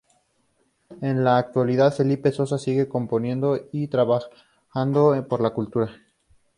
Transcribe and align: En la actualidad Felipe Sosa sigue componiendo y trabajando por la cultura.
En 1.03 1.23
la 1.23 1.37
actualidad 1.37 1.93
Felipe 1.93 2.31
Sosa 2.31 2.57
sigue 2.57 2.87
componiendo 2.87 3.67
y 3.71 3.87
trabajando 3.87 5.27
por 5.29 5.41
la 5.41 5.51
cultura. 5.51 5.91